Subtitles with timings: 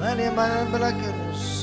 [0.00, 1.59] Mani Balakarus.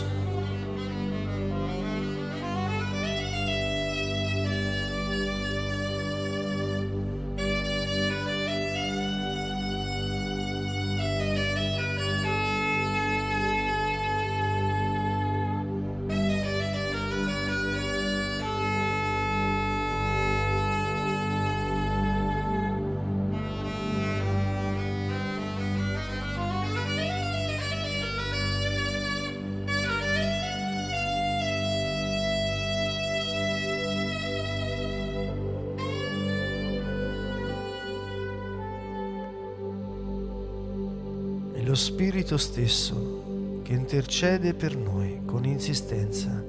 [42.28, 46.44] Spirito stesso che intercede per noi con insistenza,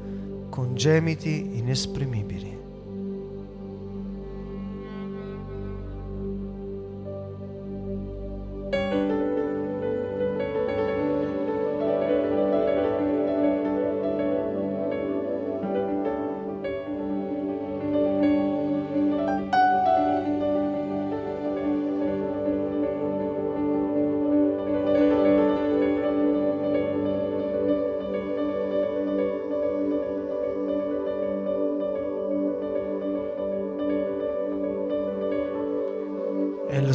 [0.49, 2.58] con gemiti inesprimibili.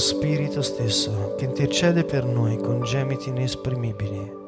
[0.04, 4.43] Spirito stesso che intercede per noi con gemiti inesprimibili.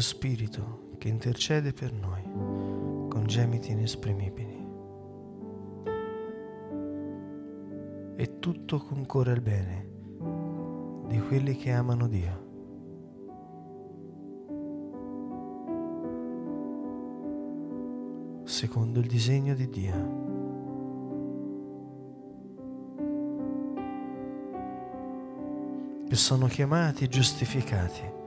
[0.00, 2.22] Lo Spirito che intercede per noi
[3.10, 4.68] con gemiti inesprimibili.
[8.16, 9.88] E tutto concorre al bene
[11.06, 12.48] di quelli che amano Dio.
[18.44, 20.18] Secondo il disegno di Dio.
[26.08, 28.19] che sono chiamati e giustificati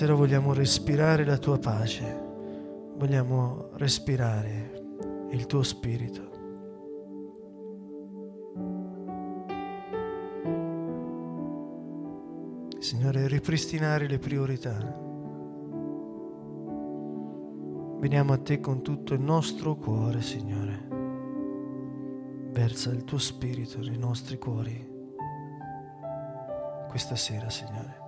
[0.00, 2.18] sera vogliamo respirare la tua pace,
[2.96, 4.72] vogliamo respirare
[5.28, 6.30] il tuo spirito.
[12.78, 14.78] Signore, ripristinare le priorità.
[17.98, 20.88] Veniamo a te con tutto il nostro cuore, Signore.
[22.52, 24.88] Versa il tuo spirito nei nostri cuori
[26.88, 27.99] questa sera, Signore.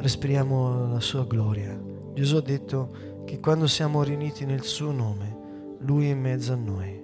[0.00, 1.78] Respiriamo la sua gloria.
[2.14, 2.90] Gesù ha detto
[3.24, 6.98] che quando siamo riuniti nel suo nome, Lui è in mezzo a noi.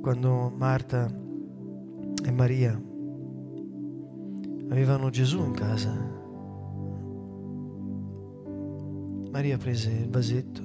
[0.00, 1.06] Quando Marta
[2.24, 2.82] e Maria
[4.70, 5.92] avevano Gesù in casa,
[9.30, 10.62] Maria prese il vasetto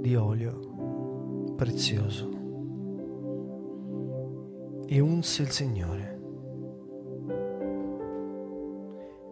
[0.00, 2.30] di olio prezioso
[4.86, 6.15] e unse il Signore.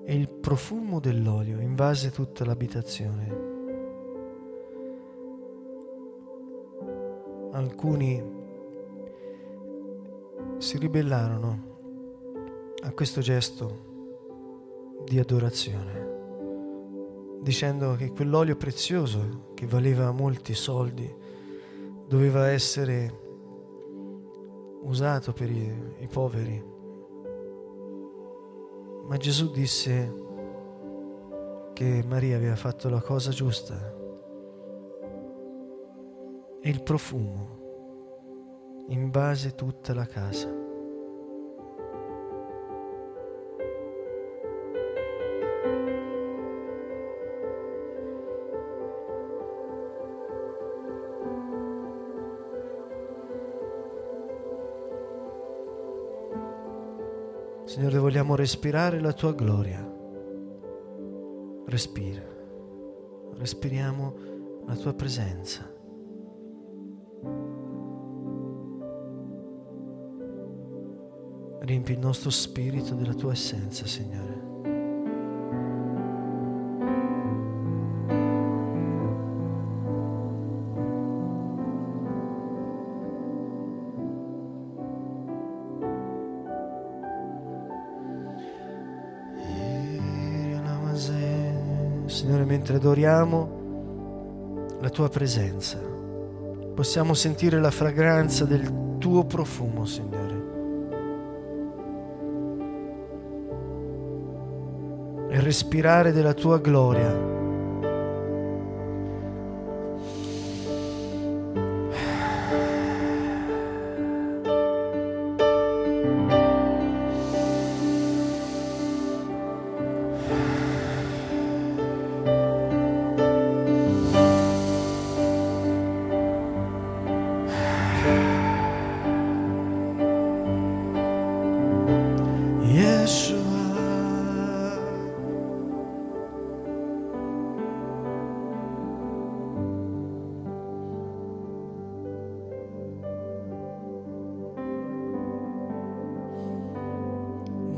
[0.06, 3.53] E il profumo dell'olio invase tutta l'abitazione.
[7.53, 8.23] Alcuni
[10.59, 11.73] si ribellarono
[12.83, 13.93] a questo gesto
[15.06, 21.11] di adorazione, dicendo che quell'olio prezioso, che valeva molti soldi,
[22.06, 23.21] doveva essere
[24.83, 26.73] usato per i, i poveri.
[29.06, 30.23] Ma Gesù disse
[31.75, 33.93] che Maria aveva fatto la cosa giusta
[36.61, 37.62] e il profumo
[38.89, 40.64] invase tutta la casa.
[57.75, 59.85] Signore, vogliamo respirare la tua gloria.
[61.67, 62.23] Respira.
[63.32, 64.15] Respiriamo
[64.65, 65.69] la tua presenza.
[71.62, 74.54] Riempi il nostro spirito della tua essenza, Signore.
[92.25, 95.79] Signore, mentre adoriamo la tua presenza,
[96.75, 100.43] possiamo sentire la fragranza del tuo profumo, Signore.
[105.29, 107.44] E respirare della tua gloria.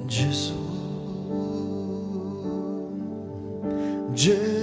[0.09, 0.55] Gesù.
[4.15, 4.56] Gesù.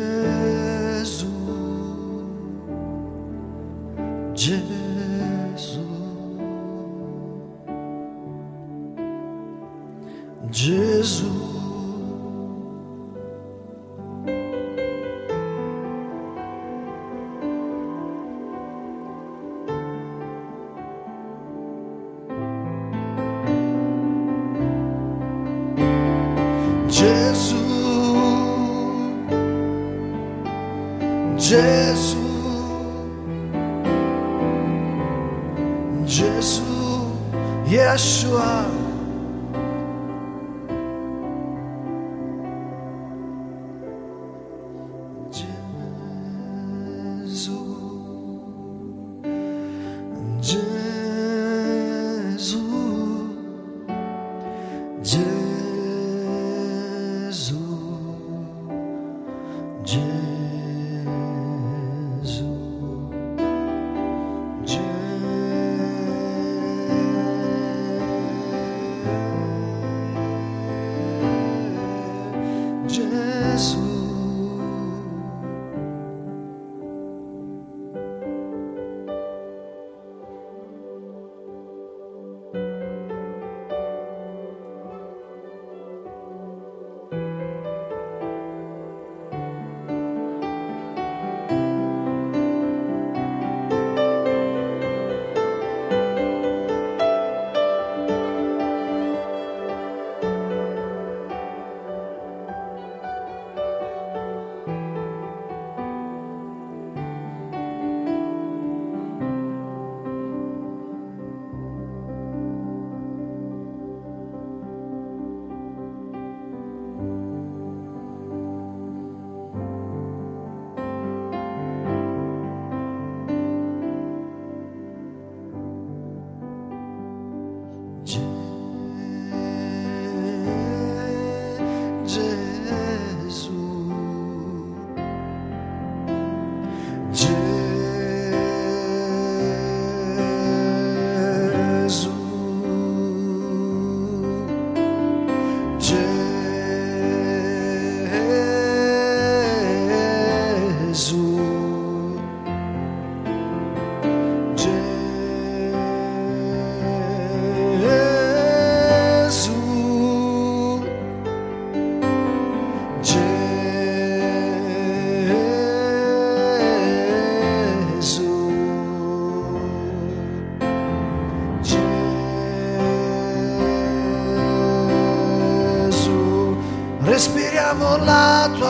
[55.04, 55.43] Just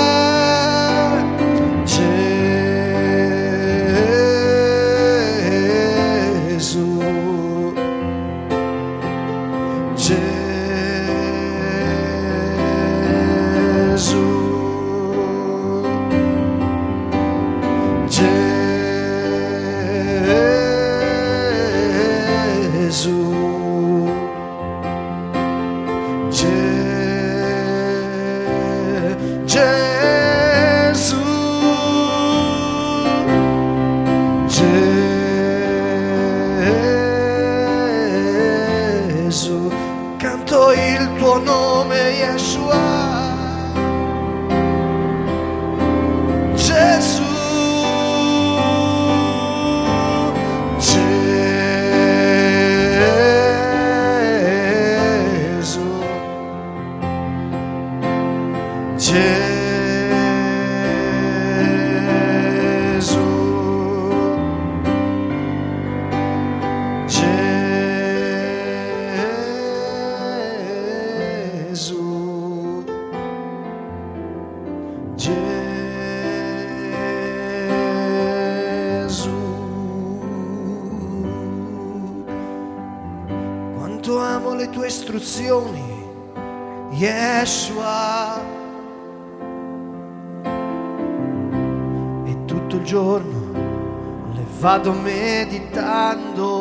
[94.83, 96.51] vado meditando.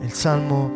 [0.00, 0.72] Il Salmo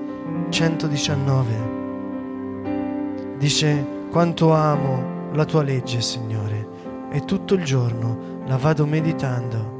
[0.48, 6.68] 119 dice quanto amo la tua legge, Signore,
[7.10, 9.78] e tutto il giorno la vado meditando.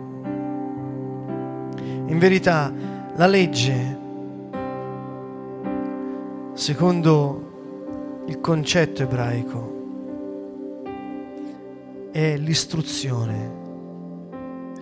[2.06, 2.72] In verità,
[3.14, 3.98] la legge,
[6.54, 9.78] secondo il concetto ebraico,
[12.10, 13.59] è l'istruzione,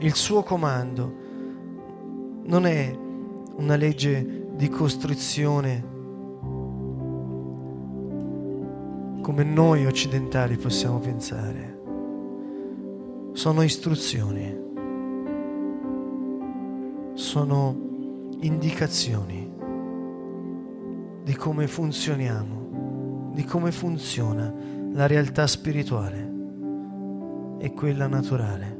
[0.00, 1.12] il suo comando
[2.44, 2.96] non è
[3.56, 5.96] una legge di costrizione
[9.20, 11.76] come noi occidentali possiamo pensare.
[13.32, 14.56] Sono istruzioni,
[17.14, 17.76] sono
[18.40, 19.52] indicazioni
[21.24, 24.50] di come funzioniamo, di come funziona
[24.92, 26.32] la realtà spirituale
[27.58, 28.77] e quella naturale.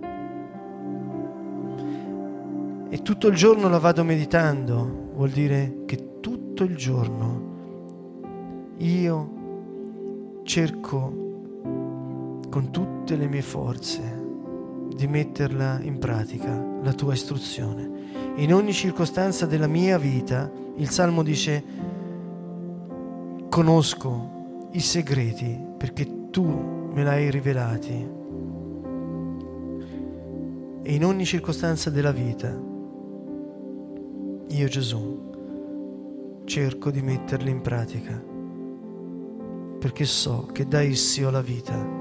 [2.90, 7.57] E tutto il giorno la vado meditando, vuol dire che tutto il giorno
[8.78, 11.26] io cerco
[12.49, 14.00] con tutte le mie forze
[14.95, 17.90] di metterla in pratica, la tua istruzione.
[18.37, 21.62] In ogni circostanza della mia vita, il Salmo dice,
[23.50, 26.45] conosco i segreti perché tu
[26.92, 28.16] me l'hai rivelati.
[30.83, 32.76] E in ogni circostanza della vita,
[34.50, 38.28] io Gesù cerco di metterli in pratica
[39.78, 41.98] perché so che da essi ho la vita.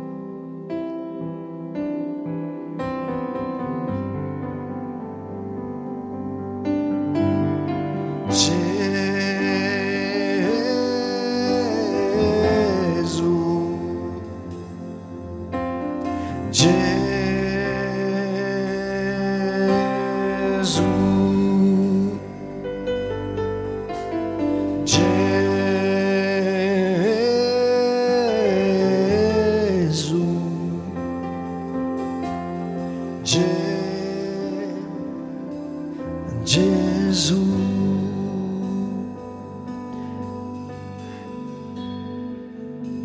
[36.47, 37.43] Gesù.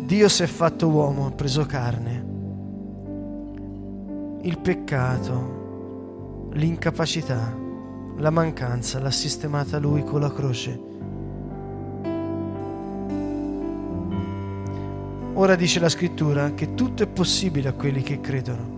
[0.05, 2.25] Dio si è fatto uomo, ha preso carne.
[4.43, 7.53] Il peccato, l'incapacità,
[8.15, 10.79] la mancanza l'ha sistemata lui con la croce.
[15.33, 18.72] Ora dice la scrittura che tutto è possibile a quelli che credono.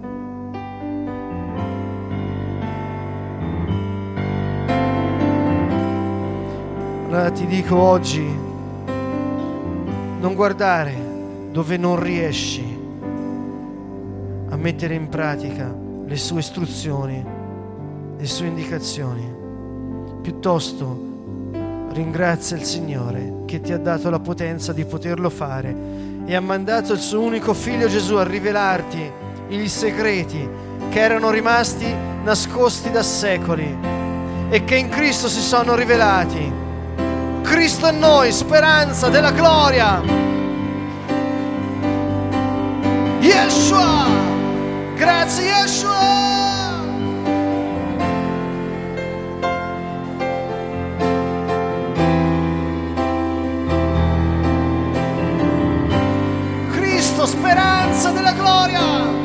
[7.16, 8.22] Allora ti dico oggi,
[10.20, 10.94] non guardare
[11.50, 12.78] dove non riesci
[14.50, 15.74] a mettere in pratica
[16.06, 17.26] le sue istruzioni,
[18.18, 19.34] le sue indicazioni.
[20.22, 21.04] Piuttosto
[21.94, 25.74] ringrazia il Signore che ti ha dato la potenza di poterlo fare
[26.26, 29.10] e ha mandato il suo unico figlio Gesù a rivelarti
[29.48, 30.46] i segreti
[30.90, 31.88] che erano rimasti
[32.26, 33.74] nascosti da secoli
[34.50, 36.64] e che in Cristo si sono rivelati.
[37.46, 40.02] Cristo in noi, speranza della gloria.
[43.20, 44.06] Yeshua,
[44.96, 46.26] grazie Yeshua.
[57.26, 59.25] speranza della gloria.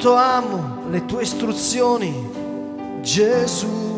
[0.00, 2.30] Quanto amo le tue istruzioni,
[3.02, 3.89] Gesù.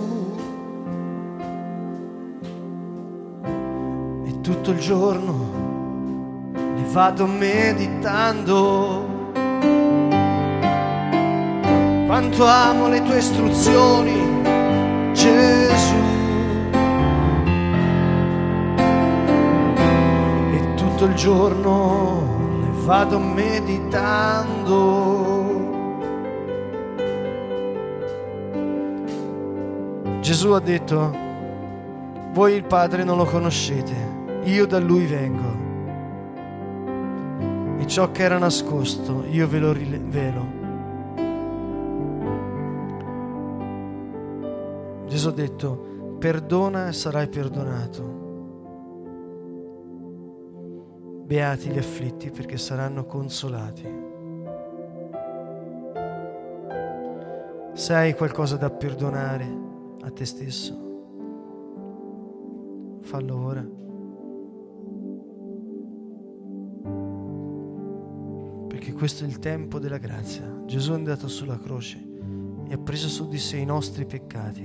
[4.63, 5.35] Tutto il giorno
[6.53, 9.11] le vado meditando.
[12.07, 14.41] Quanto amo le tue istruzioni,
[15.13, 15.97] Gesù.
[20.53, 22.23] E tutto il giorno
[22.61, 24.61] le vado meditando.
[30.21, 31.17] Gesù ha detto,
[32.33, 35.61] voi il Padre non lo conoscete, io da Lui vengo.
[37.79, 40.61] E ciò che era nascosto io ve lo rivelo.
[45.07, 48.21] Gesù ha detto, perdona e sarai perdonato.
[51.25, 54.01] Beati gli afflitti perché saranno consolati.
[57.75, 59.47] Se hai qualcosa da perdonare,
[60.03, 60.91] a te stesso.
[63.01, 63.81] Fallo ora.
[69.03, 70.63] Questo è il tempo della grazia.
[70.65, 72.01] Gesù è andato sulla croce
[72.69, 74.65] e ha preso su di sé i nostri peccati.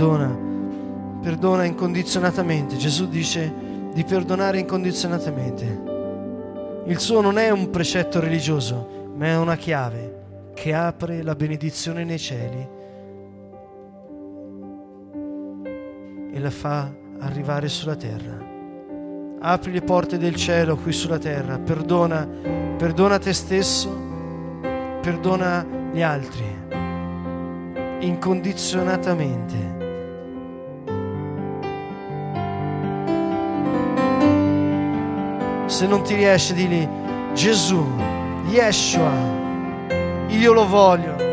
[0.00, 0.34] Perdona,
[1.20, 2.76] perdona incondizionatamente.
[2.76, 3.52] Gesù dice
[3.92, 5.82] di perdonare incondizionatamente.
[6.86, 12.04] Il suo non è un precetto religioso, ma è una chiave che apre la benedizione
[12.04, 12.68] nei cieli
[16.32, 18.48] e la fa arrivare sulla terra.
[19.42, 22.26] Apri le porte del cielo qui sulla terra, perdona,
[22.78, 23.90] perdona te stesso,
[25.02, 26.44] perdona gli altri,
[28.00, 29.79] incondizionatamente.
[35.80, 36.86] Se non ti riesce, di lì,
[37.32, 37.82] Gesù,
[38.50, 39.10] Yeshua,
[40.28, 41.29] io lo voglio.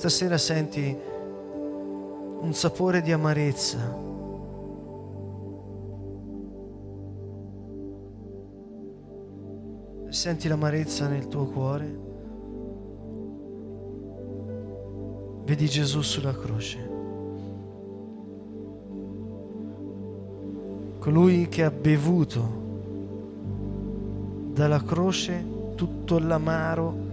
[0.00, 0.96] Questa sera senti
[2.40, 3.94] un sapore di amarezza,
[10.08, 11.98] senti l'amarezza nel tuo cuore,
[15.44, 16.78] Vedi Gesù sulla croce.
[20.98, 22.48] Colui che ha bevuto
[24.54, 27.09] dalla croce tutto l'amaro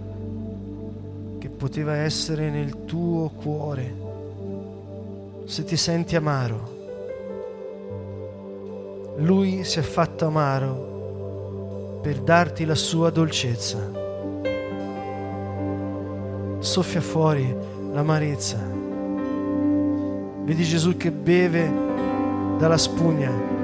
[1.58, 3.92] poteva essere nel tuo cuore.
[5.44, 6.76] Se ti senti amaro,
[9.16, 13.90] lui si è fatto amaro per darti la sua dolcezza.
[16.60, 17.52] Soffia fuori
[17.92, 18.58] l'amarezza.
[20.44, 21.70] Vedi Gesù che beve
[22.56, 23.57] dalla spugna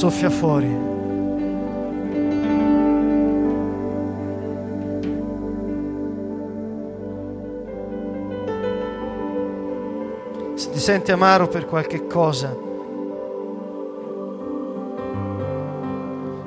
[0.00, 0.74] soffia fuori.
[10.54, 12.56] Se ti senti amaro per qualche cosa,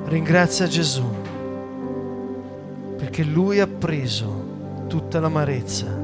[0.06, 1.04] ringrazia Gesù
[2.96, 6.03] perché Lui ha preso tutta l'amarezza.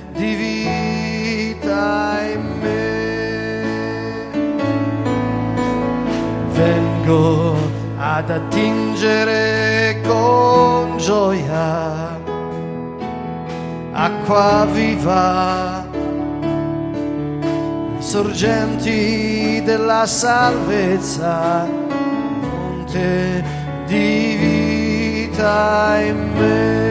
[0.13, 2.89] di vita in me.
[6.51, 7.55] Vengo
[7.97, 12.19] ad attingere con gioia
[14.01, 15.85] acqua viva,
[17.99, 21.67] sorgenti della salvezza,
[22.39, 23.43] fonte
[23.85, 24.37] di
[25.29, 26.90] vita in me.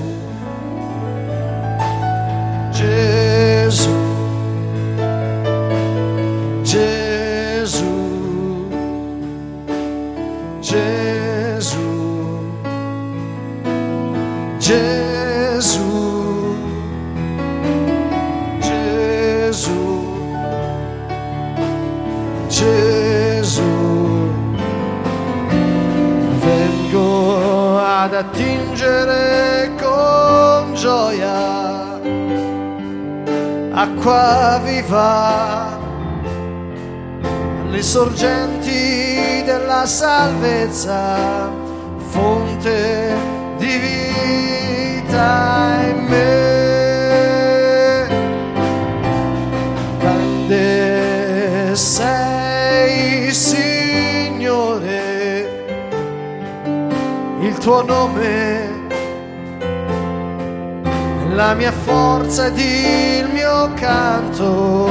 [61.41, 64.87] La mia forza ed il mio canto,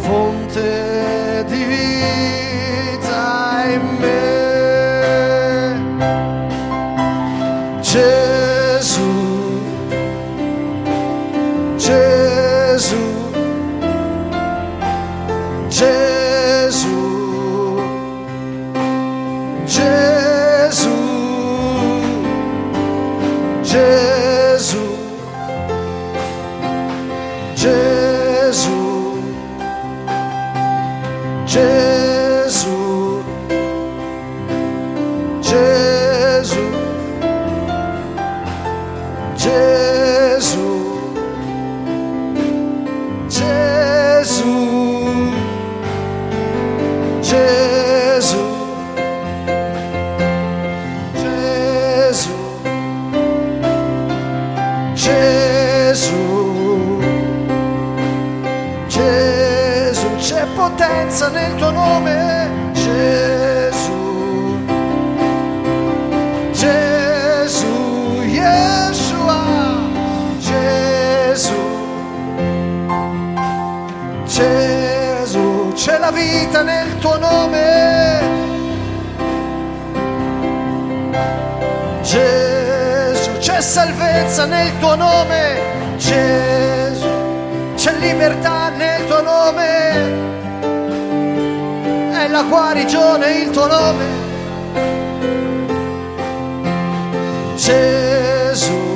[0.00, 4.39] fonte di vita in me.
[55.20, 56.98] Gesù,
[58.86, 64.56] Gesù, c'è potenza nel tuo nome, Gesù,
[66.52, 69.42] Gesù, Yeshua,
[70.38, 71.60] Gesù,
[74.24, 77.79] Gesù, c'è la vita nel tuo nome.
[83.70, 87.08] Salvezza nel tuo nome, Gesù,
[87.76, 89.68] c'è libertà nel tuo nome,
[92.10, 94.04] è la guarigione il tuo nome,
[97.54, 98.89] Gesù,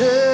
[0.00, 0.29] Gesù,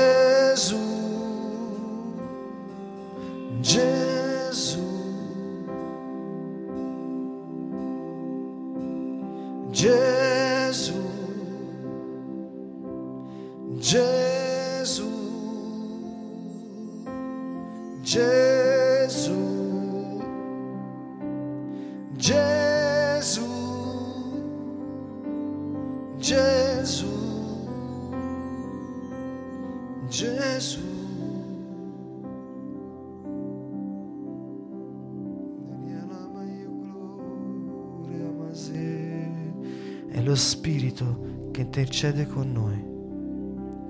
[41.76, 42.82] intercede con noi,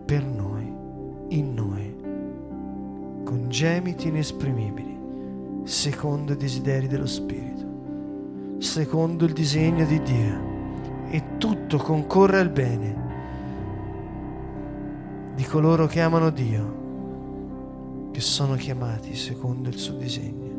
[0.07, 0.75] per noi,
[1.37, 1.94] in noi,
[3.22, 4.99] con gemiti inesprimibili,
[5.62, 10.55] secondo i desideri dello Spirito, secondo il disegno di Dio
[11.11, 13.05] e tutto concorre al bene
[15.37, 20.56] di coloro che amano Dio, che sono chiamati secondo il suo disegno.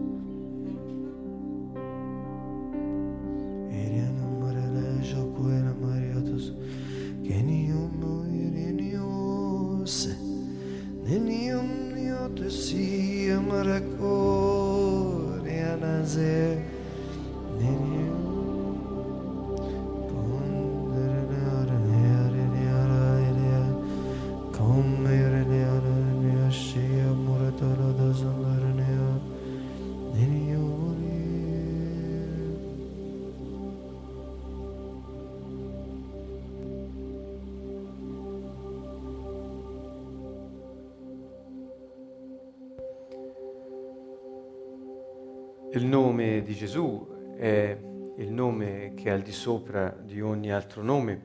[49.27, 51.21] Di sopra di ogni altro nome.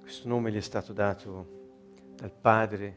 [0.00, 1.46] Questo nome gli è stato dato
[2.14, 2.96] dal Padre.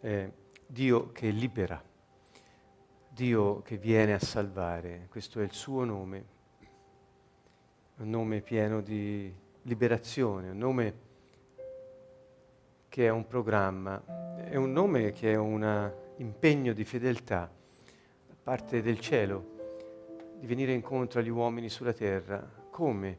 [0.00, 0.28] È
[0.66, 1.80] Dio che libera,
[3.08, 5.06] Dio che viene a salvare.
[5.08, 6.24] Questo è il suo nome,
[7.98, 10.94] un nome pieno di liberazione, un nome
[12.88, 14.02] che è un programma,
[14.42, 17.48] è un nome che è un impegno di fedeltà
[18.26, 19.54] da parte del cielo
[20.38, 22.38] di venire incontro agli uomini sulla terra.
[22.70, 23.18] Come?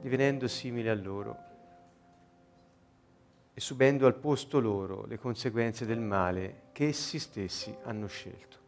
[0.00, 1.38] Divenendo simile a loro
[3.54, 8.58] e subendo al posto loro le conseguenze del male che essi stessi hanno scelto.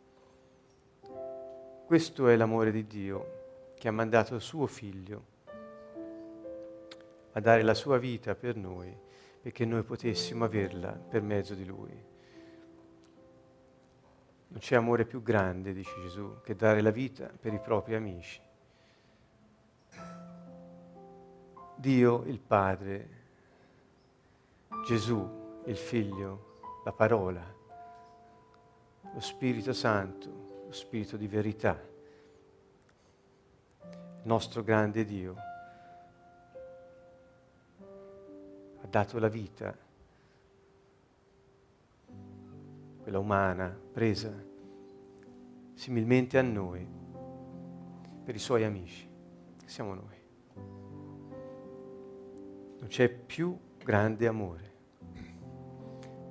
[1.85, 5.35] Questo è l'amore di Dio che ha mandato suo figlio
[7.33, 9.05] a dare la sua vita per noi
[9.53, 12.14] che noi potessimo averla per mezzo di Lui.
[14.49, 18.41] Non c'è amore più grande, dice Gesù, che dare la vita per i propri amici.
[21.77, 23.09] Dio il Padre,
[24.87, 27.43] Gesù il Figlio, la parola,
[29.13, 31.79] lo Spirito Santo, lo Spirito di verità,
[33.83, 35.35] il nostro grande Dio
[38.81, 39.77] ha dato la vita,
[43.07, 44.35] quella umana, presa
[45.75, 46.85] similmente a noi,
[48.25, 49.09] per i suoi amici,
[49.57, 50.16] che siamo noi.
[52.81, 54.73] Non c'è più grande amore,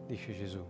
[0.06, 0.66] dice Gesù.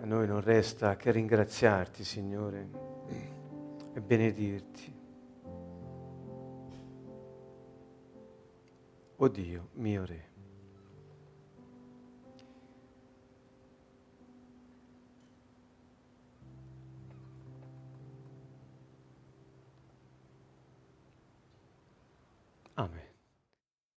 [0.00, 2.68] A noi non resta che ringraziarti, Signore,
[3.94, 4.99] e benedirti.
[9.22, 10.29] O Dio mio Re.